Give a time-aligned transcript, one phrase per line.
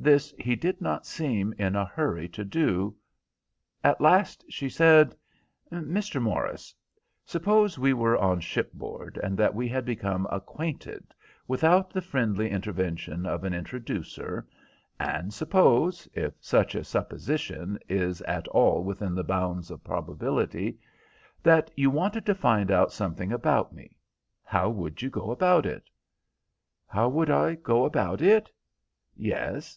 [0.00, 2.94] This he did not seem in a hurry to do.
[3.82, 5.16] At last she said—
[5.72, 6.22] "Mr.
[6.22, 6.72] Morris,
[7.24, 11.12] suppose we were on shipboard and that we had become acquainted
[11.48, 14.46] without the friendly intervention of an introducer,
[15.00, 20.78] and suppose, if such a supposition is at all within the bounds of probability,
[21.42, 23.96] that you wanted to find out something about me,
[24.44, 25.90] how would you go about it?"
[26.86, 28.48] "How would I go about it?"
[29.16, 29.76] "Yes.